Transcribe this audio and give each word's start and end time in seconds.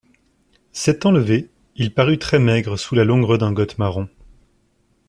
S'étant 0.71 1.11
levé, 1.11 1.51
il 1.75 1.93
parut 1.93 2.17
très 2.17 2.39
maigre 2.39 2.75
sous 2.75 2.95
la 2.95 3.05
longue 3.05 3.21
redingote 3.23 3.77
marron. 3.77 4.09